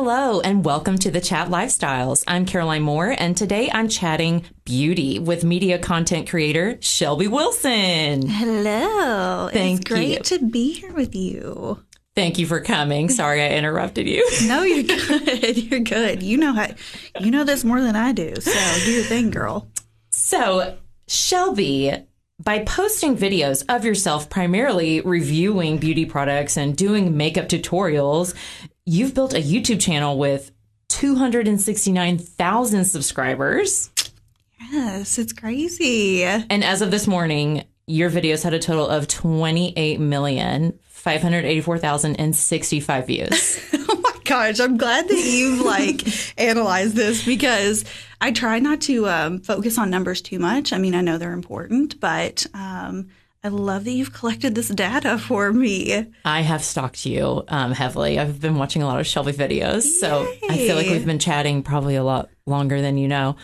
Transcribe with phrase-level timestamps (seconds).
[0.00, 2.22] Hello and welcome to the Chat Lifestyles.
[2.28, 8.28] I'm Caroline Moore and today I'm chatting beauty with media content creator Shelbey Wilson.
[8.28, 9.50] Hello.
[9.52, 10.38] Thank it's great you.
[10.38, 11.82] to be here with you.
[12.14, 13.08] Thank you for coming.
[13.08, 14.24] Sorry I interrupted you.
[14.44, 15.56] No, you're good.
[15.56, 16.22] You're good.
[16.22, 16.68] You know how
[17.18, 18.36] you know this more than I do.
[18.36, 19.68] So do your thing, girl.
[20.10, 20.78] So,
[21.08, 22.06] Shelbey,
[22.40, 28.32] by posting videos of yourself primarily reviewing beauty products and doing makeup tutorials,
[28.88, 30.50] you've built a YouTube channel with
[30.88, 33.90] 269,000 subscribers.
[34.70, 36.24] Yes, it's crazy.
[36.24, 40.78] And as of this morning, your videos had a total of 28 million.
[40.88, 43.60] 584,065 views.
[43.90, 46.06] Oh my gosh, I'm glad that you've like
[46.38, 47.86] analyzed this because
[48.20, 50.74] I try not to um, focus on numbers too much.
[50.74, 53.08] I mean, I know they're important, but um,
[53.44, 56.06] I love that you've collected this data for me.
[56.24, 58.18] I have stalked you um, heavily.
[58.18, 61.62] I've been watching a lot of Shelbey videos, so I feel like we've been chatting
[61.62, 63.36] probably a lot longer than you know.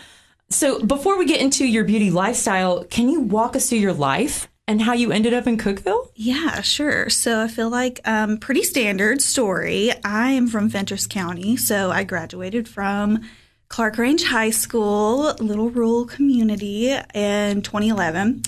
[0.49, 4.49] So before we get into your beauty lifestyle, can you walk us through your life
[4.67, 6.09] and how you ended up in Cookeville?
[6.15, 7.09] Yeah, sure.
[7.09, 9.91] So I feel like um, pretty standard story.
[10.03, 13.21] I am from Fentress County, so I graduated from
[13.69, 18.43] Clarkrange High School, little rural community, in 2011.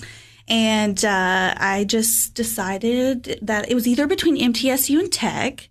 [0.48, 5.68] And uh, I just decided that it was either between MTSU and Tech.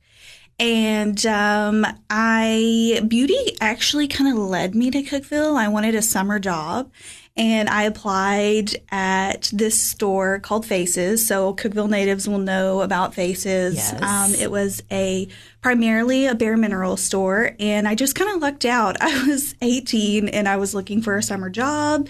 [0.59, 5.55] And um, I beauty actually kind of led me to Cookeville.
[5.55, 6.91] I wanted a summer job,
[7.35, 11.27] and I applied at this store called Faces.
[11.27, 13.75] So Cookeville natives will know about Faces.
[13.75, 14.01] Yes.
[14.01, 15.27] Um, it was a
[15.61, 18.97] primarily a bare mineral store, and I just kind of lucked out.
[19.01, 22.09] I was 18 and I was looking for a summer job,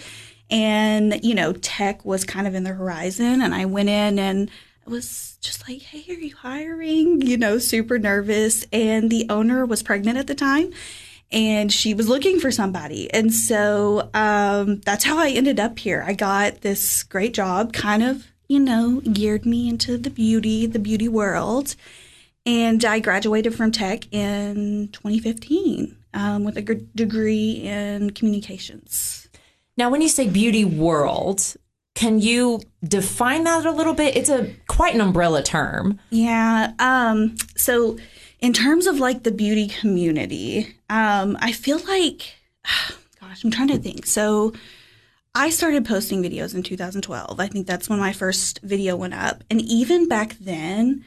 [0.50, 4.50] and you know, tech was kind of in the horizon, and I went in and
[4.86, 9.82] was just like, "Hey, are you hiring?" You know, super nervous, and the owner was
[9.82, 10.72] pregnant at the time
[11.30, 13.12] and she was looking for somebody.
[13.12, 16.02] And so um, that's how I ended up here.
[16.06, 20.78] I got this great job, kind of, you know, geared me into the beauty, the
[20.78, 21.76] beauty world.
[22.46, 29.17] And I graduated from tech in 2015 um, with a degree in communications.
[29.78, 31.54] Now, when you say beauty world,
[31.94, 34.16] can you define that a little bit?
[34.16, 36.00] It's a quite an umbrella term.
[36.10, 36.72] Yeah.
[36.80, 37.96] Um, so,
[38.40, 42.34] in terms of like the beauty community, um, I feel like,
[43.20, 44.04] gosh, I'm trying to think.
[44.06, 44.52] So,
[45.32, 47.38] I started posting videos in 2012.
[47.38, 49.44] I think that's when my first video went up.
[49.48, 51.04] And even back then,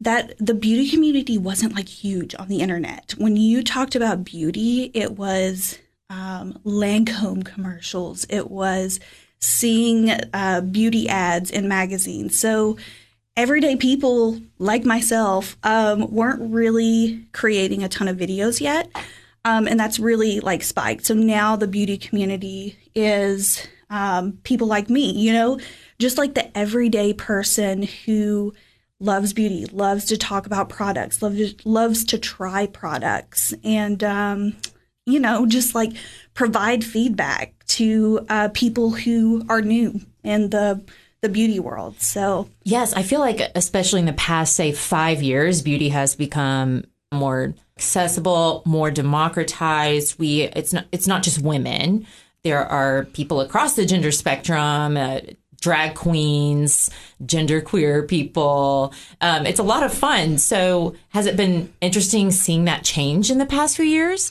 [0.00, 3.16] that the beauty community wasn't like huge on the internet.
[3.18, 5.78] When you talked about beauty, it was
[6.14, 8.24] um, Lancome commercials.
[8.30, 9.00] It was
[9.40, 12.38] seeing uh, beauty ads in magazines.
[12.38, 12.78] So
[13.36, 18.88] everyday people like myself um, weren't really creating a ton of videos yet.
[19.44, 21.04] Um, and that's really like spiked.
[21.04, 25.58] So now the beauty community is um, people like me, you know,
[25.98, 28.54] just like the everyday person who
[29.00, 34.56] loves beauty, loves to talk about products, loves loves to try products, and um,
[35.06, 35.92] you know, just like
[36.34, 40.82] provide feedback to uh, people who are new in the
[41.20, 42.00] the beauty world.
[42.00, 46.84] So Yes, I feel like especially in the past, say five years, beauty has become
[47.12, 50.18] more accessible, more democratized.
[50.18, 52.06] We it's not it's not just women.
[52.42, 54.96] There are people across the gender spectrum.
[54.96, 55.20] Uh,
[55.60, 56.90] drag queens,
[57.24, 58.92] gender queer people.
[59.22, 60.36] Um, it's a lot of fun.
[60.36, 64.30] So, has it been interesting seeing that change in the past few years?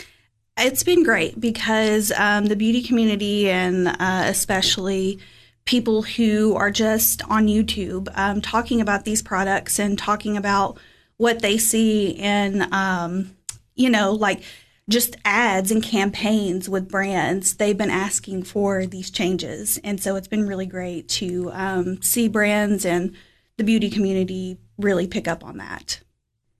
[0.58, 5.20] It's been great because um, the beauty community and uh, especially
[5.66, 10.78] people who are just on YouTube um, talking about these products and talking about
[11.18, 13.36] what they see in, um,
[13.76, 14.44] you know, like
[14.90, 17.56] just ads and campaigns with brands.
[17.56, 19.80] They've been asking for these changes.
[19.84, 23.16] And so it's been really great to um, see brands and
[23.58, 26.02] the beauty community really pick up on that.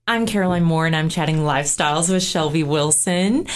[0.06, 3.46] I'm Caroline Moore and I'm chatting lifestyles with Shelbey Wilson.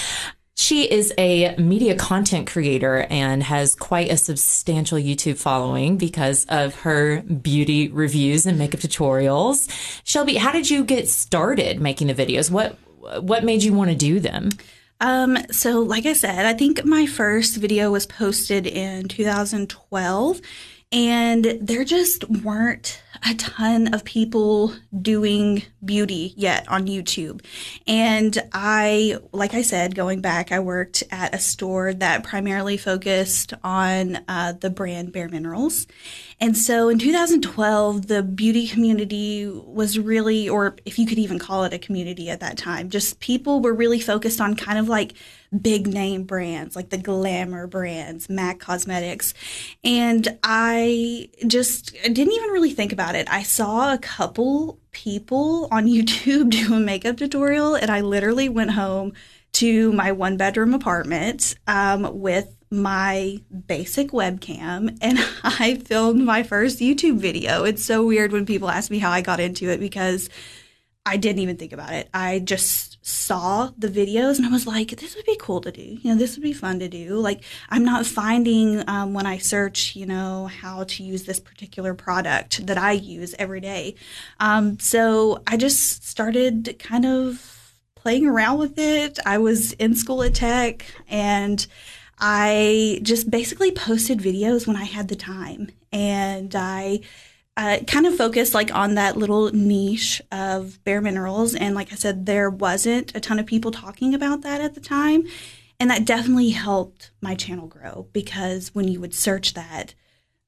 [0.56, 6.75] She is a media content creator and has quite a substantial YouTube following because of
[6.76, 9.69] her beauty reviews and makeup tutorials.
[10.05, 12.50] Shelbey, how did you get started making the videos?
[12.50, 12.78] What
[13.22, 14.49] what made you want to do them?
[15.00, 20.40] Um, so like I said, I think my first video was posted in 2012
[20.90, 27.44] And there just weren't a ton of people doing beauty yet on YouTube.
[27.87, 33.55] And I, like I said, going back, I worked at a store that primarily focused
[33.64, 35.87] on uh, the brand Bare Minerals.
[36.40, 41.64] And so in 2012, the beauty community was really, or if you could even call
[41.64, 45.14] it a community at that time, just people were really focused on kind of like
[45.60, 49.34] big name brands, like the glamour brands, MAC Cosmetics.
[49.82, 53.28] And I just didn't even really think about it.
[53.30, 58.72] I saw a couple people on YouTube do a makeup tutorial, and I literally went
[58.72, 59.12] home
[59.54, 66.80] to my one bedroom apartment um, with my basic webcam and I filmed my first
[66.80, 67.64] YouTube video.
[67.64, 70.28] It's so weird when people ask me how I got into it because
[71.06, 72.08] I didn't even think about it.
[72.12, 75.82] I just saw the videos and I was like, this would be cool to do.
[75.82, 77.16] You know, this would be fun to do.
[77.16, 81.94] Like, I'm not finding um, when I search, you know, how to use this particular
[81.94, 83.94] product that I use every day.
[84.38, 87.58] Um, so I just started kind of
[87.94, 89.18] playing around with it.
[89.24, 91.66] I was in school at tech and
[92.18, 95.70] I just basically posted videos when I had the time.
[95.90, 97.00] And I
[97.58, 101.56] uh, kind of focused like on that little niche of bare minerals.
[101.56, 104.81] And like I said, there wasn't a ton of people talking about that at the
[104.81, 105.25] time.
[105.81, 109.94] And that definitely helped my channel grow because when you would search that,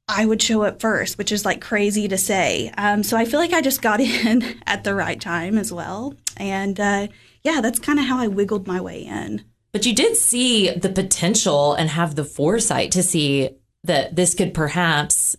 [0.07, 2.73] I would show up first, which is like crazy to say.
[2.79, 6.15] Um, so I feel like I just got in at the right time as well.
[6.37, 7.09] And uh,
[7.43, 9.45] yeah, that's kind of how I wiggled my way in.
[9.73, 13.51] But you did see the potential and have the foresight to see
[13.83, 15.35] that this could perhaps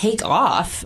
[0.00, 0.84] take off.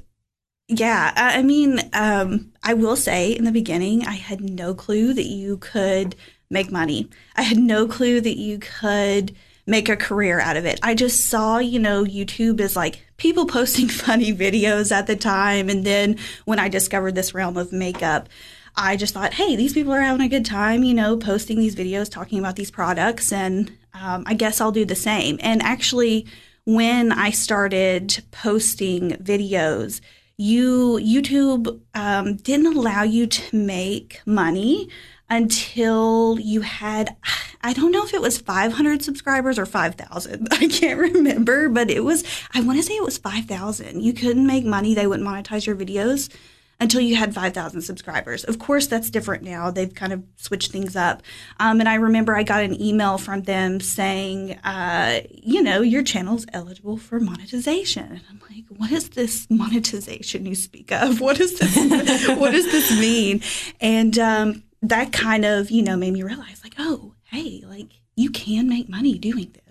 [0.67, 5.27] Yeah, I mean, um, I will say in the beginning, I had no clue that
[5.27, 6.17] you could
[6.51, 7.11] make money.
[7.37, 10.81] I had no clue that you could make a career out of it.
[10.83, 15.69] I just saw, you know, YouTube as like people posting funny videos at the time.
[15.69, 18.29] And then when I discovered this realm of makeup,
[18.77, 21.77] I just thought, hey, these people are having a good time, you know, posting these
[21.77, 25.39] videos, talking about these products, and um, I guess I'll do the same.
[25.41, 26.27] And actually,
[26.65, 30.01] when I started posting videos,
[30.37, 34.89] you YouTube um, didn't allow you to make money
[35.31, 37.17] until you had
[37.63, 40.49] I don't know if it was 500 subscribers or 5,000.
[40.53, 44.03] I can't remember, but it was I want to say it was 5,000.
[44.03, 46.35] You couldn't make money, they wouldn't monetize your videos
[46.81, 48.45] until you had 5,000 subscribers.
[48.45, 49.71] Of course, that's different now.
[49.71, 51.23] They've kind of switched things up.
[51.61, 56.03] Um, and I remember I got an email from them saying, uh, you know, your
[56.03, 58.05] channel's eligible for monetization.
[58.05, 61.21] And I'm like, what is this monetization you speak of?
[61.25, 61.75] What is this?
[62.37, 63.41] what does this mean?
[63.81, 68.31] And um, that kind of, you know, made me realize, like, oh, hey, like you
[68.31, 69.64] can make money doing this.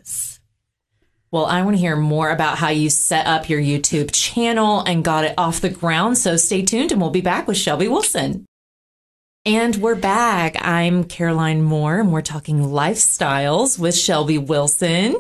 [1.34, 5.04] Well, I want to hear more about how you set up your YouTube channel and
[5.04, 6.20] got it off the ground.
[6.20, 8.46] So stay tuned and we'll be back with Shelbey Wilson.
[9.44, 10.56] And we're back.
[10.62, 15.16] I'm Caroline Moore and we're talking lifestyles with Shelbey Wilson.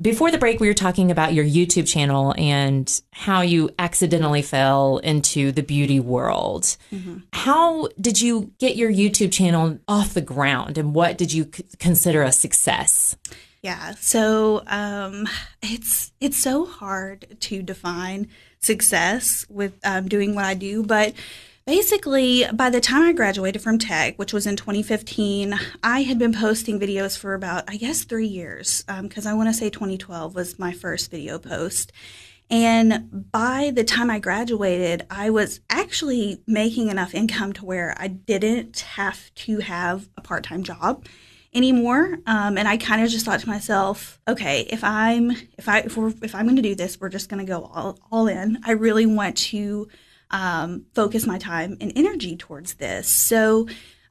[0.00, 4.98] Before the break, we were talking about your YouTube channel and how you accidentally fell
[4.98, 6.76] into the beauty world.
[6.92, 7.18] Mm-hmm.
[7.32, 11.64] How did you get your YouTube channel off the ground and what did you c-
[11.80, 13.16] consider a success?
[13.62, 13.92] Yeah.
[14.00, 15.28] So um,
[15.62, 18.28] it's it's so hard to define
[18.58, 21.12] success with um, doing what I do, but
[21.66, 26.32] basically by the time I graduated from tech, which was in 2015, I had been
[26.32, 30.34] posting videos for about I guess three years because um, I want to say 2012
[30.34, 31.92] was my first video post.
[32.52, 38.08] And by the time I graduated, I was actually making enough income to where I
[38.08, 41.04] didn't have to have a part time job
[41.52, 42.18] anymore.
[42.26, 45.96] Um, and I kind of just thought to myself, okay, if I'm if I if,
[45.96, 48.58] we're, if I'm going to do this, we're just going to go all all in.
[48.64, 49.88] I really want to
[50.30, 53.08] um, focus my time and energy towards this.
[53.08, 53.66] So.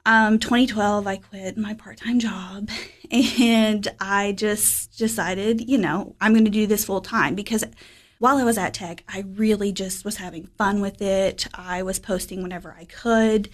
[0.05, 2.69] Um, 2012, I quit my part-time job,
[3.11, 7.65] and I just decided, you know, I'm going to do this full time because
[8.19, 11.47] while I was at tech, I really just was having fun with it.
[11.53, 13.49] I was posting whenever I could.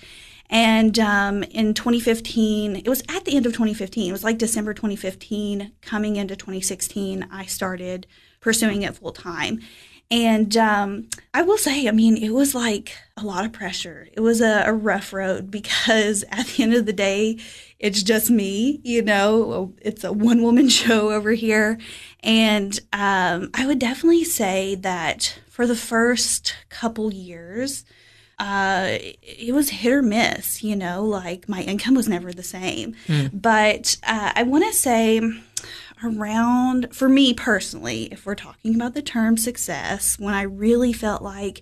[0.49, 4.73] And um, in 2015, it was at the end of 2015, it was like December
[4.73, 8.07] 2015, coming into 2016, I started
[8.41, 9.59] pursuing it full time.
[10.11, 14.07] And um, I will say, I mean, it was like a lot of pressure.
[14.13, 17.39] It was a, a, rough road because at the end of the day,
[17.79, 21.79] it's just me, you know, it's a one woman show over here.
[22.21, 27.83] And um, I would definitely say that for the first couple years,
[28.37, 32.95] uh, it was hit or miss, you know, like my income was never the same.
[33.07, 33.29] Mm.
[33.33, 35.21] But uh, I want to say
[36.03, 41.21] around, for me personally, if we're talking about the term success, when I really felt
[41.21, 41.61] like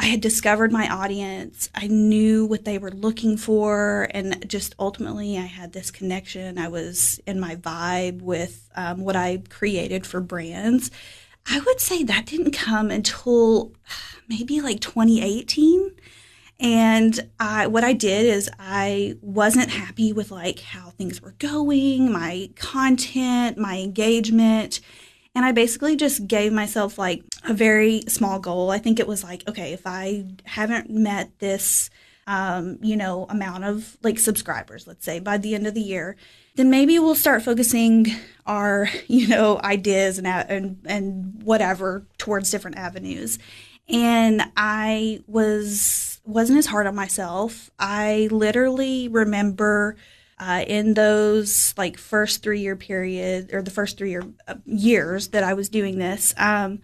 [0.00, 5.36] I had discovered my audience, I knew what they were looking for, and just ultimately
[5.36, 6.56] I had this connection.
[6.56, 10.92] I was in my vibe with um, what I created for brands.
[11.50, 13.72] I would say that didn't come until
[14.28, 15.92] maybe like 2018
[16.60, 22.10] and I, what I did is I wasn't happy with like how things were going,
[22.10, 24.80] my content, my engagement.
[25.34, 28.70] And I basically just gave myself like a very small goal.
[28.70, 31.90] I think it was like, okay, if I haven't met this,
[32.28, 36.14] um, you know, amount of like subscribers, let's say by the end of the year,
[36.56, 38.06] then maybe we'll start focusing
[38.46, 43.38] our, you know, ideas and, and, and whatever towards different avenues.
[43.88, 47.70] And I was wasn't as hard on myself.
[47.78, 49.96] I literally remember
[50.38, 55.28] uh, in those like first three year period or the first three year uh, years
[55.28, 56.80] that I was doing this, um,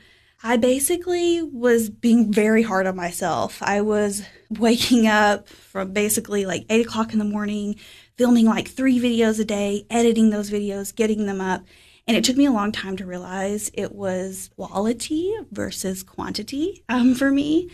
[0.46, 3.62] I basically was being very hard on myself.
[3.62, 7.76] I was waking up from basically like eight o'clock in the morning,
[8.18, 11.64] filming like three videos a day, editing those videos, getting them up.
[12.06, 17.14] And it took me a long time to realize it was quality versus quantity um,
[17.14, 17.70] for me.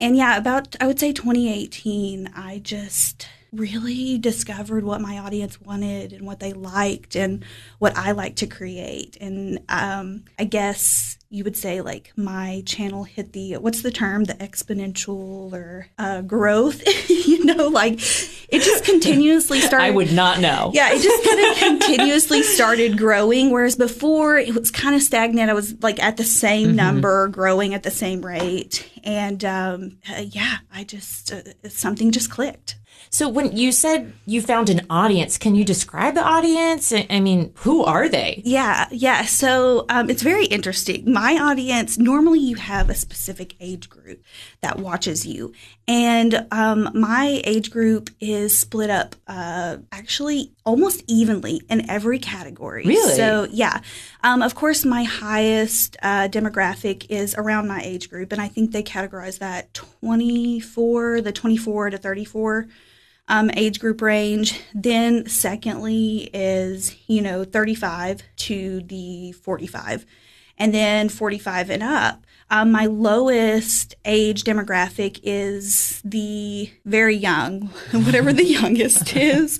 [0.00, 6.12] And yeah, about, I would say 2018, I just really discovered what my audience wanted
[6.14, 7.44] and what they liked and
[7.78, 9.18] what I like to create.
[9.20, 14.24] And um, I guess you would say like my channel hit the what's the term?
[14.24, 16.82] The exponential or uh, growth?
[17.32, 20.70] You know like it just continuously started i would not know.
[20.74, 25.50] Yeah it just kind of continuously started growing whereas before it was kind of stagnant.
[25.50, 26.76] I was like at the same mm-hmm.
[26.76, 28.88] number growing at the same rate.
[29.02, 32.76] And um, uh, yeah i just uh, something just clicked
[33.10, 36.92] so when you said you found an audience, can you describe the audience?
[36.92, 38.42] I mean, who are they?
[38.44, 39.24] Yeah, yeah.
[39.24, 41.12] So um, it's very interesting.
[41.12, 44.22] My audience, normally you have a specific age group
[44.60, 45.52] that watches you.
[45.88, 52.84] And um, my age group is split up uh, actually almost evenly in every category.
[52.84, 53.14] Really?
[53.14, 53.80] So, yeah.
[54.22, 58.32] Um, of course, my highest uh, demographic is around my age group.
[58.32, 62.68] And I think they categorize that 24, the 24 to 34
[63.28, 64.60] um, age group range.
[64.74, 70.06] Then, secondly, is you know 35 to the 45,
[70.58, 72.26] and then 45 and up.
[72.50, 77.62] Um, my lowest age demographic is the very young,
[77.92, 79.58] whatever the youngest is,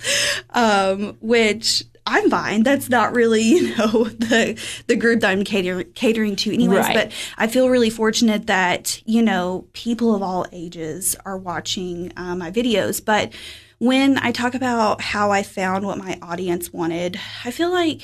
[0.51, 2.63] um, which I'm fine.
[2.63, 6.79] That's not really, you know, the the group that I'm cater- catering to anyways.
[6.79, 6.95] Right.
[6.95, 12.35] But I feel really fortunate that, you know, people of all ages are watching uh,
[12.35, 13.05] my videos.
[13.05, 13.33] But
[13.79, 18.03] when I talk about how I found what my audience wanted, I feel like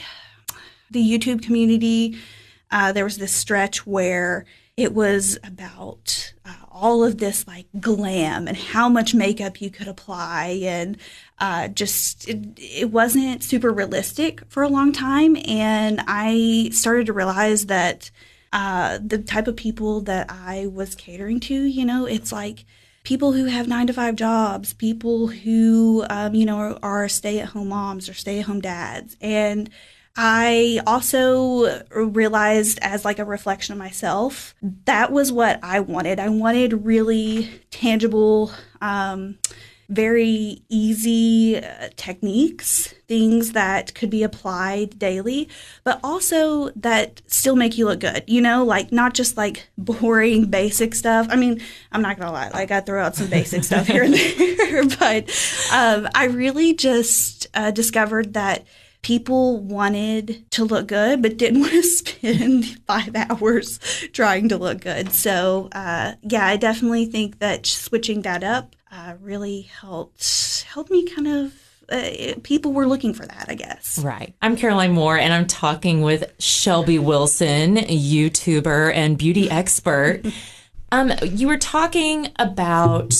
[0.91, 2.19] the YouTube community,
[2.71, 4.45] uh, there was this stretch where
[4.77, 9.89] it was about uh, all of this like glam and how much makeup you could
[9.89, 10.97] apply and
[11.39, 15.37] uh, just it, it, wasn't super realistic for a long time.
[15.47, 18.11] And i started to realize that
[18.53, 22.65] uh, the type of people that i was catering to you know it's like
[23.05, 27.69] people who have nine to five jobs people who um, you know are, are stay-at-home
[27.69, 29.17] moms or stay-at-home dads.
[29.21, 29.71] And
[30.17, 36.19] I also realized as like a reflection of myself, that was what I wanted.
[36.19, 39.39] I wanted really tangible, um,
[39.89, 45.49] very easy uh, techniques, things that could be applied daily,
[45.83, 50.47] but also that still make you look good, you know, like not just like boring
[50.47, 51.27] basic stuff.
[51.31, 54.15] I mean, I'm not gonna lie, like I throw out some basic stuff here and
[54.59, 55.31] there, but
[55.73, 58.67] um, I really just uh, discovered that
[59.03, 63.79] people wanted to look good but didn't want to spend five hours
[64.13, 65.13] trying to look good.
[65.13, 71.07] So, uh, yeah, I definitely think that switching that up uh, really helped helped me
[71.07, 71.53] kind of.
[71.91, 73.99] Uh, people were looking for that, I guess.
[74.01, 74.35] Right.
[74.43, 80.21] I'm Caroline Moore, and I'm talking with Shelbey Wilson, YouTuber and beauty expert.
[80.93, 83.15] um, you were talking about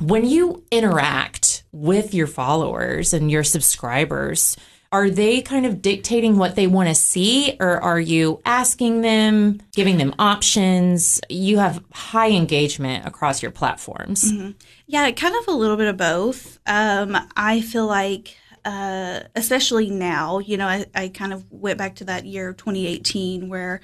[0.00, 4.54] when you interact with your followers and your subscribers
[4.92, 9.60] are they kind of dictating what they want to see or are you asking them
[9.72, 11.20] giving them options?
[11.28, 14.32] You have high engagement across your platforms.
[14.32, 14.50] Mm-hmm.
[14.88, 16.58] yeah kind of a little bit of both.
[16.66, 21.96] Um, i feel like uh, especially now you know I, I kind of went back
[21.96, 23.80] to that year 2018 where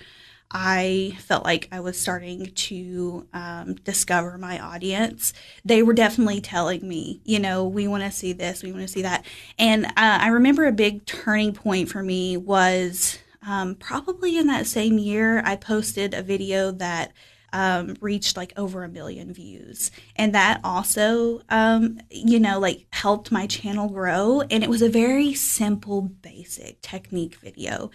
[0.51, 5.33] I felt like I was starting to um, discover my audience.
[5.65, 8.93] They were definitely telling me, you know, we want to see this, we want to
[8.93, 9.25] see that.
[9.59, 14.67] And uh, I remember a big turning point for me was um, probably in that
[14.67, 17.13] same year, I posted a video that
[17.53, 19.91] um, reached like over a million views.
[20.17, 24.43] And that also, um, you know, like helped my channel grow.
[24.51, 27.91] And it was a very simple, basic technique video.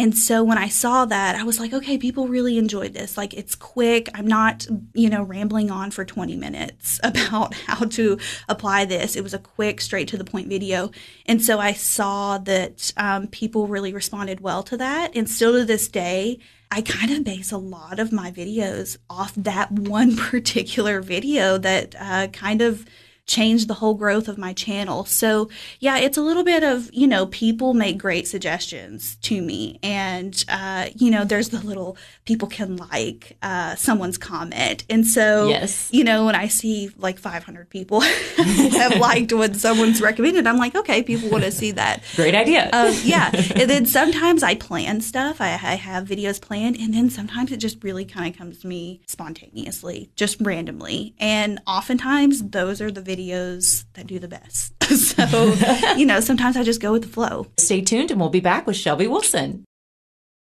[0.00, 3.18] And so when I saw that, I was like, okay, people really enjoyed this.
[3.18, 4.08] Like it's quick.
[4.14, 8.16] I'm not, you know, rambling on for 20 minutes about how to
[8.48, 9.14] apply this.
[9.14, 10.90] It was a quick, straight to the point video.
[11.26, 15.14] And so I saw that um, people really responded well to that.
[15.14, 16.38] And still to this day,
[16.70, 21.94] I kind of base a lot of my videos off that one particular video that
[22.00, 22.86] uh, kind of
[23.30, 25.04] changed the whole growth of my channel.
[25.04, 29.78] So, yeah, it's a little bit of, you know, people make great suggestions to me.
[29.84, 34.84] And, uh, you know, there's the little people can like uh, someone's comment.
[34.90, 35.88] And so, yes.
[35.92, 38.00] you know, when I see like 500 people
[38.36, 42.02] have liked what someone's recommended, I'm like, okay, people want to see that.
[42.16, 42.68] Great idea.
[42.72, 43.30] Um, yeah.
[43.32, 46.76] and then sometimes I plan stuff, I, I have videos planned.
[46.76, 51.14] And then sometimes it just really kind of comes to me spontaneously, just randomly.
[51.20, 54.72] And oftentimes those are the videos videos that do the best.
[54.84, 55.54] so,
[55.96, 57.46] you know, sometimes I just go with the flow.
[57.58, 59.64] Stay tuned and we'll be back with Shelbey Wilson.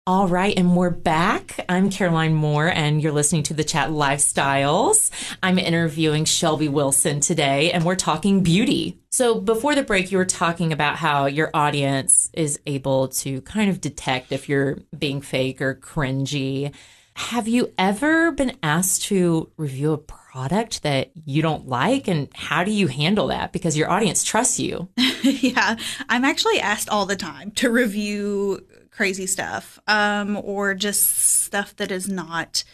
[0.04, 1.64] All right, and we're back.
[1.68, 5.12] I'm Caroline Moore, and you're listening to the Chat Lifestyles.
[5.44, 8.98] I'm interviewing Shelbey Wilson today, and we're talking beauty.
[9.12, 13.70] So, before the break, you were talking about how your audience is able to kind
[13.70, 16.74] of detect if you're being fake or cringy.
[17.14, 19.98] Have you ever been asked to review a
[20.32, 23.52] product that you don't like and how do you handle that?
[23.52, 24.88] Because your audience trusts you.
[25.22, 25.76] Yeah
[26.08, 31.92] i'm actually asked all the time to review crazy stuff um, or just stuff that
[31.92, 32.64] is not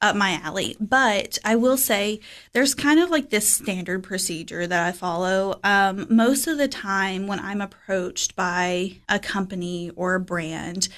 [0.00, 0.76] up my alley.
[0.78, 2.20] But i will say
[2.52, 5.58] there's kind of like this standard procedure that i follow.
[5.64, 10.88] Um, most of the time when i'm approached by a company or a brand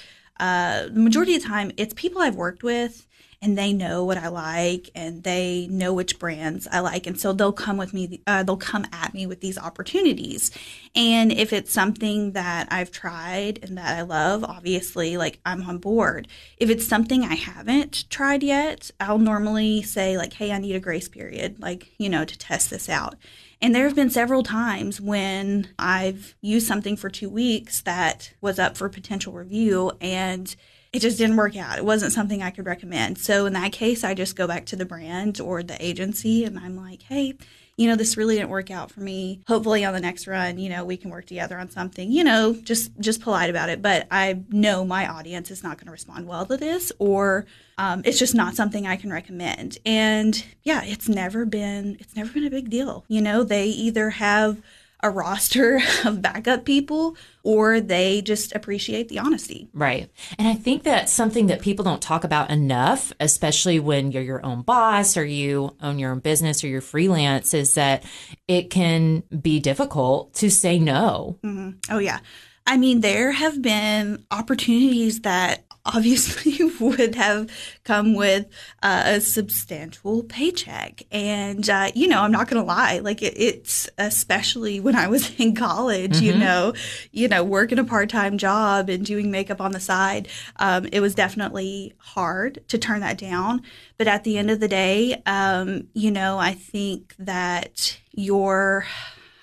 [0.41, 3.07] uh, the majority of the time it's people i've worked with
[3.41, 7.07] and they know what I like and they know which brands I like.
[7.07, 10.51] And so they'll come with me, uh, they'll come at me with these opportunities.
[10.95, 15.79] And if it's something that I've tried and that I love, obviously, like I'm on
[15.79, 16.27] board.
[16.57, 20.81] If it's something I haven't tried yet, I'll normally say, like, hey, I need a
[20.81, 23.15] grace period, like, you know, to test this out.
[23.61, 28.59] And there have been several times when I've used something for two weeks that was
[28.59, 30.55] up for potential review and
[30.93, 31.79] it just didn't work out.
[31.79, 33.19] It wasn't something I could recommend.
[33.19, 36.59] So in that case, I just go back to the brand or the agency and
[36.59, 37.35] I'm like, hey,
[37.77, 39.41] you know, this really didn't work out for me.
[39.47, 42.53] Hopefully on the next run, you know, we can work together on something, you know,
[42.55, 43.81] just just polite about it.
[43.81, 47.47] But I know my audience is not going to respond well to this or
[47.79, 49.79] um, it's just not something I can recommend.
[49.87, 53.05] And yeah, it's never been it's never been a big deal.
[53.07, 54.61] You know, they either have
[55.03, 59.69] a roster of backup people or they just appreciate the honesty.
[59.73, 60.11] Right.
[60.39, 64.45] And I think that's something that people don't talk about enough, especially when you're your
[64.45, 68.05] own boss or you own your own business or you're freelance, is that
[68.49, 71.39] it can be difficult to say no.
[71.45, 71.79] Mm-hmm.
[71.91, 72.21] Oh, yeah.
[72.67, 77.51] I mean, there have been opportunities that obviously would have
[77.85, 78.47] come with
[78.83, 81.03] uh, a substantial paycheck.
[81.11, 85.09] And, uh, you know, I'm not going to lie, like it, it's especially when I
[85.09, 86.25] was in college, mm-hmm.
[86.25, 86.75] you know,
[87.13, 90.29] you know, working a part-time job and doing makeup on the side.
[90.57, 93.63] Um, it was definitely hard to turn that down.
[93.97, 98.87] But at the end of the day, um, you know, I think that your,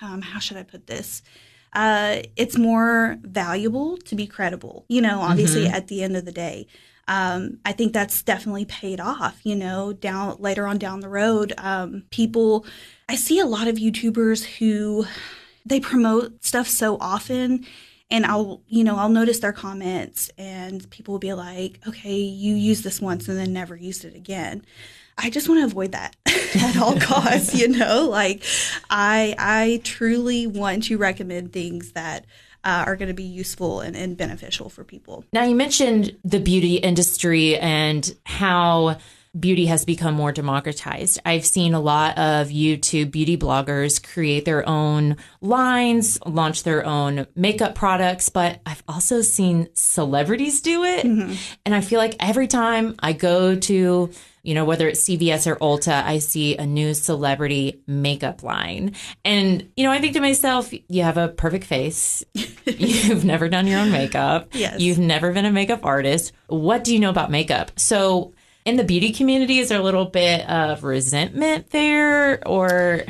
[0.01, 1.21] um, how should I put this?
[1.75, 4.85] Uh, it's more valuable to be credible.
[4.87, 5.75] You know, obviously, mm-hmm.
[5.75, 6.67] at the end of the day.
[7.07, 9.39] Um, I think that's definitely paid off.
[9.43, 12.65] You know, down later on down the road, um, people.
[13.07, 15.05] I see a lot of YouTubers who
[15.63, 17.65] they promote stuff so often
[18.11, 22.55] and I'll, you know, I'll notice their comments and people will be like, okay, you
[22.55, 24.63] used this once and then never used it again.
[25.17, 28.07] I just want to avoid that at all costs, you know?
[28.09, 28.43] Like
[28.89, 32.25] I I truly want to recommend things that
[32.65, 35.23] uh, are going to be useful and, and beneficial for people.
[35.31, 38.97] Now, you mentioned the beauty industry and how
[39.39, 41.19] beauty has become more democratized.
[41.25, 47.27] I've seen a lot of YouTube beauty bloggers create their own lines, launch their own
[47.35, 51.05] makeup products, but I've also seen celebrities do it.
[51.05, 51.33] Mm-hmm.
[51.65, 54.09] And I feel like every time I go to
[54.45, 58.93] you know, whether it's CVS or Ulta, I see a new celebrity makeup line.
[59.25, 62.23] And, you know, I think to myself, you have a perfect face.
[62.65, 64.49] You've never done your own makeup.
[64.53, 64.79] Yes.
[64.79, 66.31] You've never been a makeup artist.
[66.45, 67.71] What do you know about makeup?
[67.79, 68.34] So,
[68.65, 72.45] in the beauty community, is there a little bit of resentment there?
[72.47, 73.03] Or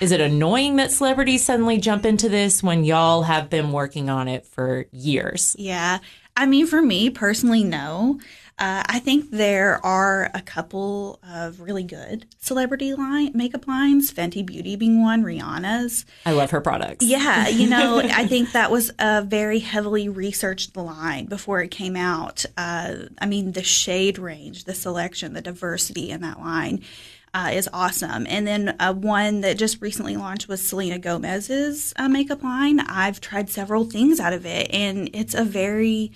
[0.00, 4.28] is it annoying that celebrities suddenly jump into this when y'all have been working on
[4.28, 5.56] it for years?
[5.58, 5.98] Yeah.
[6.40, 8.18] I mean, for me personally, no.
[8.58, 14.44] Uh, I think there are a couple of really good celebrity line makeup lines, Fenty
[14.44, 16.06] Beauty being one, Rihanna's.
[16.24, 17.04] I love her products.
[17.04, 21.94] Yeah, you know, I think that was a very heavily researched line before it came
[21.94, 22.46] out.
[22.56, 26.82] Uh, I mean, the shade range, the selection, the diversity in that line.
[27.32, 28.26] Uh, is awesome.
[28.28, 32.80] And then uh, one that just recently launched was Selena Gomez's uh, makeup line.
[32.80, 36.10] I've tried several things out of it, and it's a very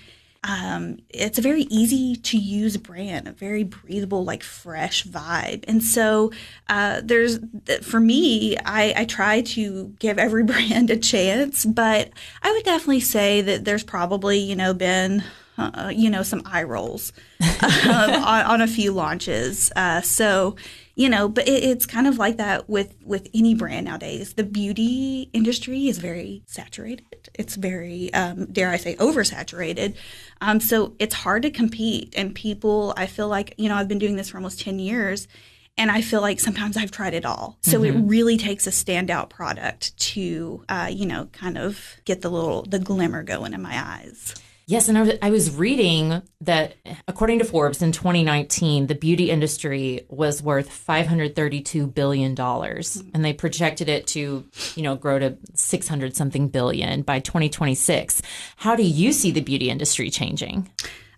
[0.46, 5.64] um, it's a very easy to use brand, a very breathable, like fresh vibe.
[5.66, 6.33] And so
[6.68, 7.38] uh, there's,
[7.83, 12.11] for me, I, I try to give every brand a chance, but
[12.42, 15.24] I would definitely say that there's probably, you know, been,
[15.59, 19.71] uh, you know, some eye rolls um, on, on, a few launches.
[19.77, 20.57] Uh, so,
[20.97, 24.45] you know but it, it's kind of like that with with any brand nowadays the
[24.45, 29.97] beauty industry is very saturated it's very um, dare i say oversaturated
[30.40, 33.99] um, so it's hard to compete and people i feel like you know i've been
[33.99, 35.29] doing this for almost 10 years
[35.77, 37.59] and I feel like sometimes I've tried it all.
[37.62, 37.99] So mm-hmm.
[37.99, 42.62] it really takes a standout product to, uh, you know, kind of get the little
[42.62, 44.37] the glimmer going in my eyes.
[44.66, 50.42] Yes, and I was, reading that according to Forbes in 2019, the beauty industry was
[50.42, 56.48] worth 532 billion dollars, and they projected it to, you know, grow to 600 something
[56.48, 58.22] billion by 2026.
[58.57, 60.70] How do you see the beauty industry changing?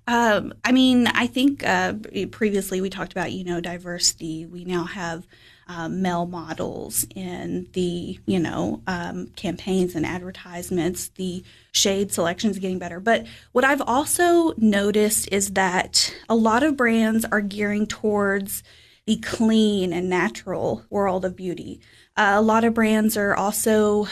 [0.09, 1.95] Um, I mean, I think uh,
[2.31, 4.47] previously we talked about, you know, diversity.
[4.47, 5.27] We now have
[5.69, 11.09] um, male models in the you know um, campaigns and advertisements.
[11.09, 11.43] The
[11.73, 13.01] shade selection is getting better.
[13.01, 18.63] But what I've also noticed is that a lot of brands are gearing towards
[19.07, 21.81] the clean and natural world of beauty.
[22.17, 24.07] Uh, a lot of brands are also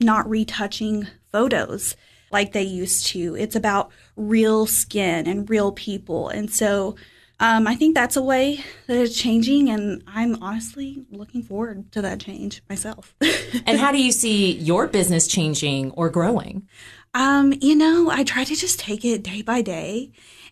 [0.00, 1.96] not retouching photos
[2.30, 3.36] like they used to.
[3.36, 6.28] It's about real skin and real people.
[6.28, 6.96] And so
[7.40, 12.02] um, I think that's a way that it's changing, and I'm honestly looking forward to
[12.02, 13.14] that change myself.
[13.66, 16.66] and how do you see your business changing or growing?
[17.14, 20.10] Um, you know, I try to just take it day by day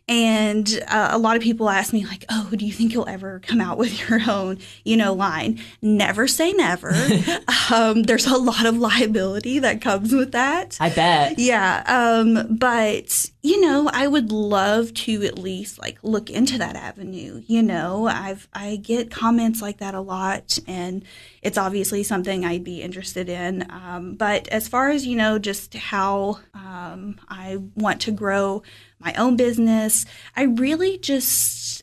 [0.08, 3.40] and uh, a lot of people ask me, like, oh, do you think you'll ever
[3.40, 5.60] come out with your own, you know, line?
[5.82, 6.94] Never say never.
[7.72, 10.76] um, there's a lot of liability that comes with that.
[10.78, 11.40] I bet.
[11.40, 11.82] Yeah.
[11.86, 17.42] Um, but, you know, I would love to at least like look into that avenue.
[17.46, 21.04] You know, I've, I get comments like that a lot and
[21.42, 23.68] it's obviously something I'd be interested in.
[23.70, 28.62] Um, but as far as, you know, just how um, I want to grow
[28.98, 30.06] my own business.
[30.36, 31.82] I really just,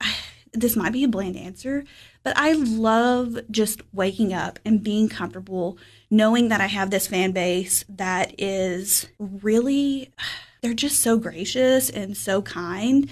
[0.52, 1.84] this might be a bland answer,
[2.22, 5.78] but I love just waking up and being comfortable
[6.10, 10.12] knowing that I have this fan base that is really,
[10.60, 13.10] they're just so gracious and so kind.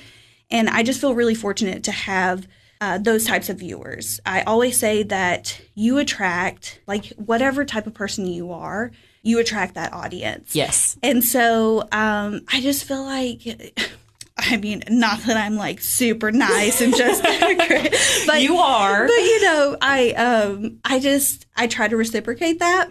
[0.50, 2.46] And I just feel really fortunate to have
[2.80, 4.20] uh, those types of viewers.
[4.24, 8.92] I always say that you attract, like, whatever type of person you are,
[9.28, 10.54] you attract that audience.
[10.54, 10.96] Yes.
[11.02, 13.74] And so um, I just feel like.
[14.40, 17.22] I mean, not that I'm like super nice and just
[18.26, 19.04] but you are.
[19.04, 22.88] But you know, I um I just I try to reciprocate that.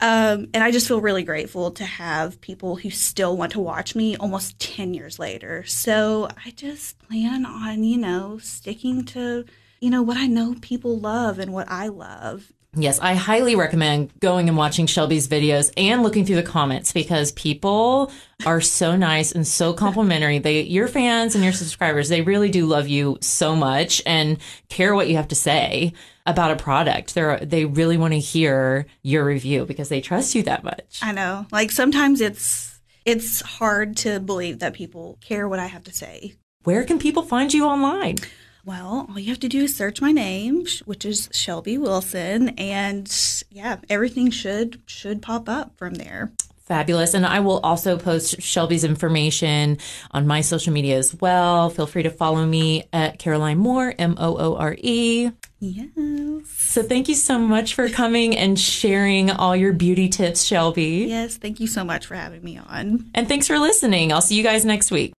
[0.00, 3.94] Um, and I just feel really grateful to have people who still want to watch
[3.94, 5.64] me almost 10 years later.
[5.64, 9.44] So I just plan on, you know, sticking to,
[9.80, 12.52] you know, what I know people love and what I love.
[12.76, 17.32] Yes, I highly recommend going and watching Shelbey's videos and looking through the comments because
[17.32, 18.12] people
[18.46, 20.38] are so nice and so complimentary.
[20.38, 24.94] They your fans and your subscribers, they really do love you so much and care
[24.94, 25.92] what you have to say
[26.26, 27.14] about a product.
[27.14, 31.00] They they really want to hear your review because they trust you that much.
[31.02, 31.46] I know.
[31.50, 36.34] Like sometimes it's it's hard to believe that people care what I have to say.
[36.62, 38.16] Where can people find you online?
[38.64, 43.10] Well, all you have to do is search my name, which is Shelbey Wilson, and
[43.50, 46.32] yeah, everything should should pop up from there.
[46.70, 47.14] Fabulous.
[47.14, 49.78] And I will also post Shelbey's information
[50.12, 51.68] on my social media as well.
[51.68, 55.32] Feel free to follow me at Caroline Moore, M O O R E.
[55.58, 55.88] Yes.
[56.46, 61.08] So thank you so much for coming and sharing all your beauty tips, Shelbey.
[61.08, 63.10] Yes, thank you so much for having me on.
[63.16, 64.12] And thanks for listening.
[64.12, 65.12] I'll see you guys next week.